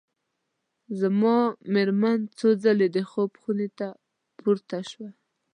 زما 0.99 1.37
مېرمن 1.73 2.19
څو 2.37 2.47
ځلي 2.63 2.87
د 2.95 2.97
خوب 3.09 3.31
خونې 3.41 3.69
ته 3.77 3.87
پورته 4.37 4.79
شوه. 4.89 5.09